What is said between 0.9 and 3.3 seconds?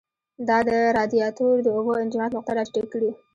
رادیاتور د اوبو انجماد نقطه را ټیټه کړي.